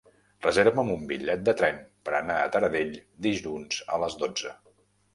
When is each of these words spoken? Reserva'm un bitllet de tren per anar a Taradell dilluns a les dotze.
Reserva'm 0.45 0.89
un 0.93 1.03
bitllet 1.11 1.43
de 1.51 1.55
tren 1.61 1.79
per 2.09 2.17
anar 2.23 2.39
a 2.41 2.49
Taradell 2.57 2.99
dilluns 3.29 3.81
a 3.99 4.05
les 4.07 4.21
dotze. 4.27 4.61